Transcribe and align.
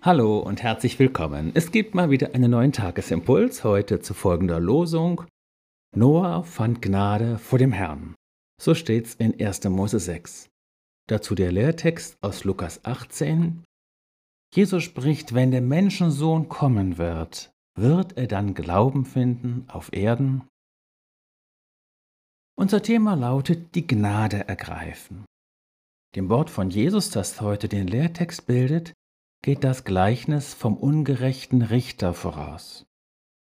Hallo 0.00 0.38
und 0.38 0.62
herzlich 0.62 0.96
willkommen. 1.00 1.50
Es 1.54 1.72
gibt 1.72 1.96
mal 1.96 2.08
wieder 2.08 2.32
einen 2.32 2.52
neuen 2.52 2.70
Tagesimpuls, 2.70 3.64
heute 3.64 3.98
zu 3.98 4.14
folgender 4.14 4.60
Losung. 4.60 5.24
Noah 5.92 6.44
fand 6.44 6.80
Gnade 6.80 7.36
vor 7.38 7.58
dem 7.58 7.72
Herrn. 7.72 8.14
So 8.62 8.74
steht's 8.74 9.16
in 9.16 9.40
1. 9.44 9.64
Mose 9.64 9.98
6. 9.98 10.50
Dazu 11.08 11.34
der 11.34 11.50
Lehrtext 11.50 12.16
aus 12.20 12.44
Lukas 12.44 12.84
18. 12.84 13.64
Jesus 14.54 14.84
spricht, 14.84 15.34
wenn 15.34 15.50
der 15.50 15.62
Menschensohn 15.62 16.48
kommen 16.48 16.96
wird, 16.96 17.50
wird 17.76 18.16
er 18.16 18.28
dann 18.28 18.54
Glauben 18.54 19.04
finden 19.04 19.64
auf 19.68 19.92
Erden? 19.92 20.46
Unser 22.56 22.82
Thema 22.82 23.14
lautet 23.14 23.74
die 23.74 23.86
Gnade 23.86 24.46
ergreifen. 24.46 25.24
Dem 26.14 26.28
Wort 26.28 26.50
von 26.50 26.70
Jesus, 26.70 27.10
das 27.10 27.40
heute 27.40 27.68
den 27.68 27.88
Lehrtext 27.88 28.46
bildet, 28.46 28.92
geht 29.42 29.64
das 29.64 29.84
Gleichnis 29.84 30.54
vom 30.54 30.76
ungerechten 30.76 31.62
Richter 31.62 32.12
voraus. 32.12 32.86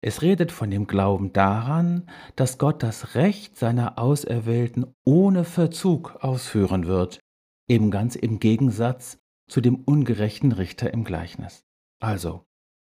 Es 0.00 0.22
redet 0.22 0.52
von 0.52 0.70
dem 0.70 0.86
Glauben 0.86 1.32
daran, 1.32 2.08
dass 2.36 2.58
Gott 2.58 2.82
das 2.82 3.14
Recht 3.14 3.56
seiner 3.56 3.98
Auserwählten 3.98 4.86
ohne 5.04 5.44
Verzug 5.44 6.16
ausführen 6.20 6.86
wird, 6.86 7.20
eben 7.68 7.90
ganz 7.90 8.14
im 8.14 8.38
Gegensatz 8.38 9.18
zu 9.48 9.60
dem 9.60 9.76
ungerechten 9.76 10.52
Richter 10.52 10.92
im 10.92 11.04
Gleichnis. 11.04 11.64
Also, 12.00 12.44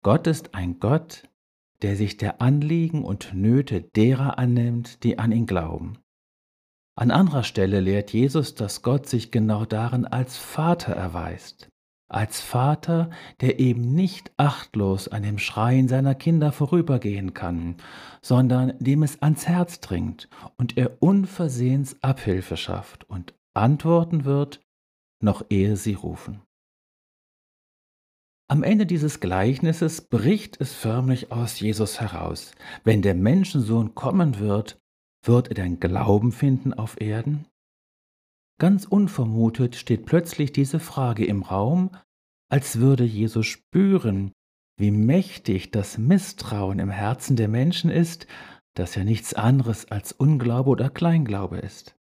Gott 0.02 0.26
ist 0.26 0.54
ein 0.54 0.78
Gott, 0.78 1.28
der 1.82 1.96
sich 1.96 2.16
der 2.16 2.40
Anliegen 2.40 3.04
und 3.04 3.34
Nöte 3.34 3.82
derer 3.82 4.38
annimmt, 4.38 5.04
die 5.04 5.18
an 5.18 5.32
ihn 5.32 5.46
glauben. 5.46 5.98
An 6.96 7.10
anderer 7.10 7.42
Stelle 7.42 7.80
lehrt 7.80 8.12
Jesus, 8.12 8.54
dass 8.54 8.82
Gott 8.82 9.08
sich 9.08 9.30
genau 9.30 9.64
darin 9.64 10.06
als 10.06 10.38
Vater 10.38 10.92
erweist 10.92 11.68
als 12.08 12.40
Vater, 12.40 13.10
der 13.40 13.58
eben 13.58 13.94
nicht 13.94 14.32
achtlos 14.36 15.08
an 15.08 15.22
dem 15.22 15.38
Schreien 15.38 15.88
seiner 15.88 16.14
Kinder 16.14 16.52
vorübergehen 16.52 17.34
kann, 17.34 17.76
sondern 18.22 18.74
dem 18.78 19.02
es 19.02 19.22
ans 19.22 19.48
Herz 19.48 19.80
dringt 19.80 20.28
und 20.56 20.76
er 20.76 21.02
unversehens 21.02 22.02
Abhilfe 22.02 22.56
schafft 22.56 23.04
und 23.04 23.34
antworten 23.54 24.24
wird, 24.24 24.60
noch 25.20 25.44
ehe 25.50 25.76
sie 25.76 25.94
rufen. 25.94 26.42
Am 28.46 28.62
Ende 28.62 28.84
dieses 28.84 29.20
Gleichnisses 29.20 30.02
bricht 30.02 30.60
es 30.60 30.74
förmlich 30.74 31.32
aus 31.32 31.58
Jesus 31.60 32.00
heraus. 32.00 32.52
Wenn 32.84 33.00
der 33.00 33.14
Menschensohn 33.14 33.94
kommen 33.94 34.38
wird, 34.38 34.78
wird 35.24 35.48
er 35.48 35.54
denn 35.54 35.80
Glauben 35.80 36.30
finden 36.30 36.74
auf 36.74 37.00
Erden? 37.00 37.46
Ganz 38.58 38.84
unvermutet 38.84 39.74
steht 39.76 40.06
plötzlich 40.06 40.52
diese 40.52 40.78
Frage 40.78 41.24
im 41.24 41.42
Raum, 41.42 41.90
als 42.48 42.78
würde 42.78 43.04
Jesus 43.04 43.46
spüren, 43.46 44.32
wie 44.76 44.90
mächtig 44.90 45.70
das 45.70 45.98
Misstrauen 45.98 46.78
im 46.78 46.90
Herzen 46.90 47.36
der 47.36 47.48
Menschen 47.48 47.90
ist, 47.90 48.26
das 48.74 48.94
ja 48.94 49.04
nichts 49.04 49.34
anderes 49.34 49.90
als 49.90 50.12
Unglaube 50.12 50.70
oder 50.70 50.90
Kleinglaube 50.90 51.58
ist. 51.58 51.96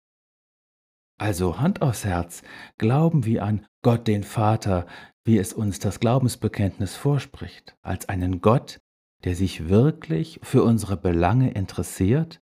Also 1.18 1.58
Hand 1.60 1.82
aufs 1.82 2.04
Herz, 2.04 2.42
glauben 2.78 3.24
wir 3.26 3.44
an 3.44 3.66
Gott 3.82 4.08
den 4.08 4.24
Vater, 4.24 4.86
wie 5.24 5.38
es 5.38 5.52
uns 5.52 5.78
das 5.78 6.00
Glaubensbekenntnis 6.00 6.96
vorspricht, 6.96 7.76
als 7.82 8.08
einen 8.08 8.40
Gott, 8.40 8.80
der 9.24 9.36
sich 9.36 9.68
wirklich 9.68 10.40
für 10.42 10.62
unsere 10.62 10.96
Belange 10.96 11.50
interessiert 11.50 12.40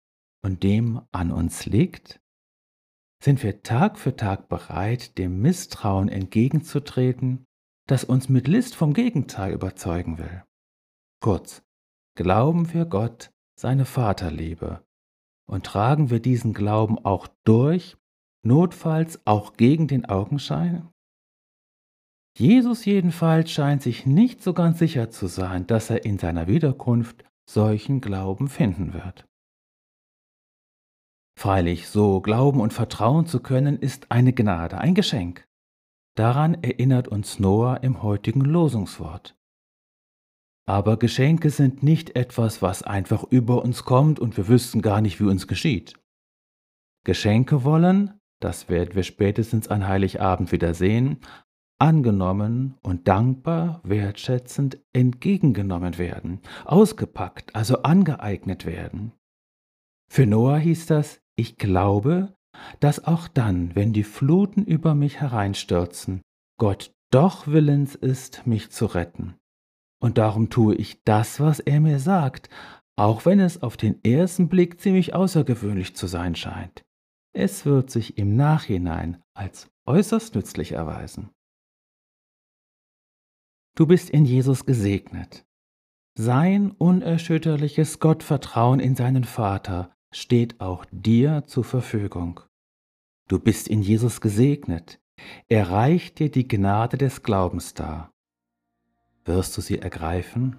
und 0.43 0.63
dem 0.63 1.03
an 1.13 1.31
uns 1.31 1.67
liegt? 1.67 2.22
Sind 3.23 3.43
wir 3.45 3.63
Tag 3.63 3.99
für 3.99 4.17
Tag 4.17 4.49
bereit, 4.49 5.17
dem 5.17 5.41
Misstrauen 5.41 6.09
entgegenzutreten, 6.09 7.45
das 7.87 8.03
uns 8.03 8.29
mit 8.29 8.49
List 8.49 8.75
vom 8.75 8.95
Gegenteil 8.95 9.53
überzeugen 9.53 10.19
will. 10.19 10.43
Kurz, 11.21 11.63
glauben 12.17 12.73
wir 12.73 12.85
Gott 12.85 13.31
seine 13.57 13.85
Vaterliebe 13.85 14.85
und 15.49 15.65
tragen 15.65 16.11
wir 16.11 16.19
diesen 16.19 16.53
Glauben 16.53 16.99
auch 16.99 17.29
durch, 17.45 17.97
notfalls 18.45 19.25
auch 19.25 19.53
gegen 19.53 19.87
den 19.87 20.05
Augenschein? 20.05 20.89
Jesus 22.37 22.85
jedenfalls 22.85 23.53
scheint 23.53 23.83
sich 23.83 24.05
nicht 24.05 24.43
so 24.43 24.53
ganz 24.53 24.81
sicher 24.81 25.11
zu 25.11 25.29
sein, 25.29 25.67
dass 25.69 25.91
er 25.91 26.05
in 26.05 26.19
seiner 26.19 26.49
Wiederkunft 26.49 27.25
solchen 27.49 28.01
Glauben 28.01 28.49
finden 28.49 28.95
wird. 28.95 29.29
Freilich, 31.39 31.89
so 31.89 32.21
glauben 32.21 32.61
und 32.61 32.73
vertrauen 32.73 33.27
zu 33.27 33.41
können, 33.41 33.79
ist 33.79 34.11
eine 34.11 34.33
Gnade, 34.33 34.79
ein 34.79 34.95
Geschenk. 34.95 35.47
Daran 36.15 36.63
erinnert 36.63 37.09
uns 37.09 37.39
Noah 37.39 37.83
im 37.83 38.03
heutigen 38.03 38.43
Losungswort. 38.43 39.35
Aber 40.67 40.99
Geschenke 40.99 41.51
sind 41.51 41.83
nicht 41.83 42.17
etwas, 42.17 42.63
was 42.63 42.83
einfach 42.83 43.25
über 43.25 43.63
uns 43.63 43.85
kommt 43.85 44.21
und 44.21 44.37
wir 44.37 44.47
wüssten 44.47 44.83
gar 44.83 45.01
nicht, 45.01 45.21
wie 45.21 45.25
uns 45.25 45.49
geschieht. 45.49 45.99
Geschenke 47.05 47.65
wollen, 47.65 48.21
das 48.41 48.69
werden 48.69 48.95
wir 48.95 49.03
spätestens 49.03 49.69
an 49.69 49.89
Heiligabend 49.89 50.53
wieder 50.53 50.75
sehen, 50.75 51.19
angenommen 51.79 52.79
und 52.83 53.09
dankbar, 53.09 53.81
wertschätzend 53.83 54.79
entgegengenommen 54.93 55.99
werden, 55.99 56.41
ausgepackt, 56.65 57.57
also 57.57 57.83
angeeignet 57.83 58.67
werden. 58.67 59.13
Für 60.15 60.27
Noah 60.27 60.59
hieß 60.59 60.85
das, 60.85 61.23
ich 61.37 61.57
glaube, 61.57 62.37
dass 62.81 63.03
auch 63.03 63.29
dann, 63.29 63.75
wenn 63.75 63.95
die 63.95 64.05
Fluten 64.05 64.63
über 64.63 64.95
mich 64.95 65.23
hereinstürzen, 65.23 66.21
Gott 66.59 66.93
doch 67.11 67.47
willens 67.47 67.95
ist, 67.95 68.47
mich 68.47 68.71
zu 68.71 68.85
retten. 68.85 69.37
Und 70.03 70.19
darum 70.19 70.51
tue 70.51 70.75
ich 70.75 71.03
das, 71.05 71.41
was 71.41 71.61
er 71.61 71.81
mir 71.81 71.99
sagt, 71.99 72.51
auch 72.95 73.25
wenn 73.25 73.41
es 73.41 73.63
auf 73.63 73.79
den 73.79 74.05
ersten 74.05 74.51
Blick 74.51 74.83
ziemlich 74.83 75.15
außergewöhnlich 75.15 75.97
zu 75.97 76.07
sein 76.07 76.35
scheint. 76.35 76.83
Es 77.35 77.65
wird 77.65 77.91
sich 77.91 78.19
im 78.19 78.37
Nachhinein 78.37 79.23
als 79.33 79.71
äußerst 79.87 80.35
nützlich 80.35 80.73
erweisen. 80.73 81.31
Du 83.75 83.87
bist 83.87 84.11
in 84.11 84.27
Jesus 84.27 84.67
gesegnet. 84.67 85.47
Sein 86.19 86.73
unerschütterliches 86.73 87.99
Gottvertrauen 87.99 88.79
in 88.79 88.95
seinen 88.95 89.25
Vater 89.25 89.97
steht 90.13 90.61
auch 90.61 90.85
dir 90.93 91.45
zur 91.47 91.65
Verfügung. 91.65 92.41
Du 93.29 93.39
bist 93.39 93.67
in 93.67 93.83
Jesus 93.83 94.21
gesegnet. 94.21 95.01
Er 95.49 95.71
reicht 95.71 96.19
dir 96.19 96.31
die 96.31 96.47
Gnade 96.47 96.99
des 96.99 97.23
Glaubens 97.23 97.75
dar. 97.75 98.13
Wirst 99.25 99.57
du 99.57 99.61
sie 99.61 99.79
ergreifen? 99.79 100.59